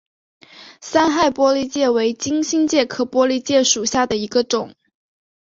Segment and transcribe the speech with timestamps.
[0.81, 4.73] 三害玻璃介为金星介科玻璃介属下的一个种。